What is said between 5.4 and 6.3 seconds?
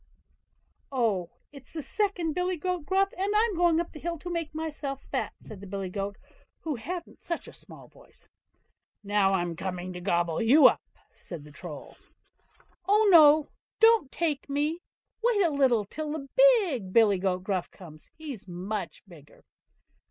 the billy goat,